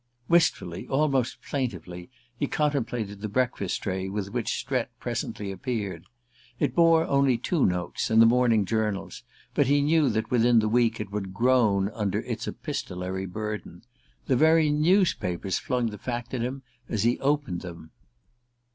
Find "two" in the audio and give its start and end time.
7.37-7.67